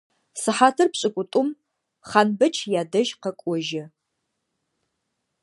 [0.41, 1.47] Сыхьатыр пшӏыкӏутӏум
[2.09, 3.83] Хъанбэч ядэжь къэкӏожьы.